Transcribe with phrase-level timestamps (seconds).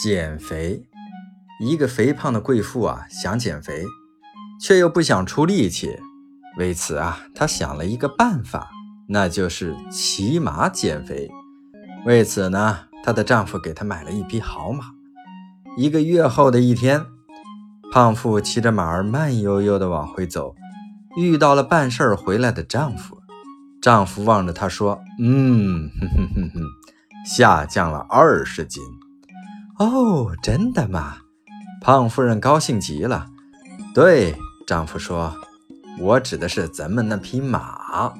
[0.00, 0.84] 减肥。
[1.60, 3.84] 一个肥胖的贵妇啊，想减肥，
[4.60, 5.98] 却又不想出力气。
[6.56, 8.70] 为此啊，她想了一个办法，
[9.08, 11.28] 那就是骑马减肥。
[12.06, 14.84] 为此呢，她的丈夫给她买了一匹好马。
[15.76, 17.04] 一个月后的一天，
[17.92, 20.54] 胖妇骑着马儿慢悠悠地往回走，
[21.16, 23.18] 遇到了办事儿回来的丈夫。
[23.82, 26.62] 丈夫望着她说：“嗯，哼哼哼哼，
[27.26, 28.80] 下降了二十斤。
[29.78, 31.18] 哦，真的吗？”
[31.80, 33.26] 胖夫人高兴极了。
[33.94, 35.34] 对丈夫说
[36.00, 38.12] ：“我指的是咱们那匹马。”